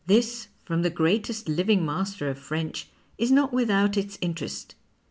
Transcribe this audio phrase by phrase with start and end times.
[0.07, 2.87] This, from the greatest living master of French,
[3.19, 4.73] is not without its interest.